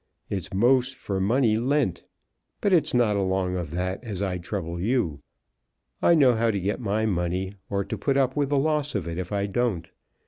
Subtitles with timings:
[0.31, 2.05] It's most for money lent;
[2.59, 5.21] but it's not along of that as I'd trouble you.
[6.01, 9.31] I know how to get my money, or to put up with the loss if
[9.31, 9.87] I don't.